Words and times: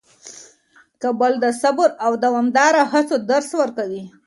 کابل 1.01 1.33
د 1.43 1.45
صبر 1.61 1.89
او 2.05 2.11
دوامداره 2.23 2.81
هڅو 2.91 3.15
درس 3.29 3.49
ورکوي. 3.61 4.03